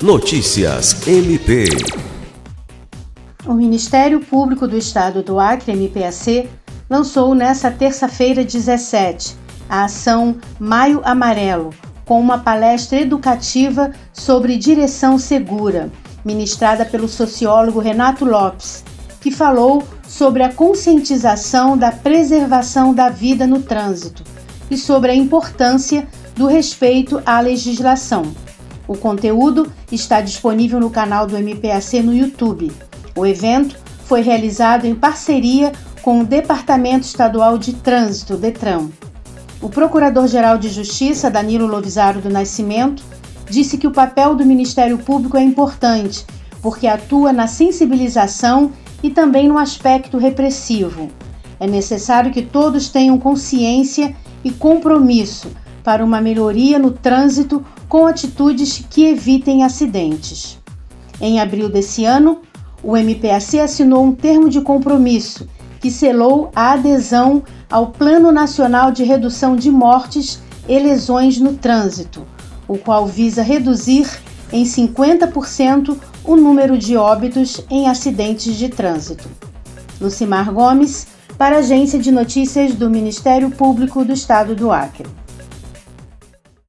[0.00, 1.64] Notícias MP.
[3.44, 6.48] O Ministério Público do Estado do Acre, MPAC,
[6.88, 9.34] lançou nesta terça-feira 17
[9.68, 11.74] a ação Maio Amarelo,
[12.04, 15.90] com uma palestra educativa sobre direção segura,
[16.24, 18.84] ministrada pelo sociólogo Renato Lopes,
[19.20, 24.22] que falou sobre a conscientização da preservação da vida no trânsito
[24.70, 26.06] e sobre a importância
[26.36, 28.32] do respeito à legislação.
[28.88, 32.72] O conteúdo está disponível no canal do MPAC no YouTube.
[33.14, 33.76] O evento
[34.06, 38.88] foi realizado em parceria com o Departamento Estadual de Trânsito, DETRAN.
[39.60, 43.04] O Procurador-Geral de Justiça, Danilo Lovisaro do Nascimento,
[43.50, 46.24] disse que o papel do Ministério Público é importante,
[46.62, 51.10] porque atua na sensibilização e também no aspecto repressivo.
[51.60, 55.50] É necessário que todos tenham consciência e compromisso
[55.88, 60.58] para uma melhoria no trânsito com atitudes que evitem acidentes.
[61.18, 62.42] Em abril desse ano,
[62.82, 65.48] o MPAC assinou um termo de compromisso
[65.80, 72.22] que selou a adesão ao Plano Nacional de Redução de Mortes e Lesões no Trânsito,
[72.68, 74.06] o qual visa reduzir
[74.52, 79.26] em 50% o número de óbitos em acidentes de trânsito.
[79.98, 81.06] Lucimar Gomes,
[81.38, 85.06] para a Agência de Notícias do Ministério Público do Estado do Acre.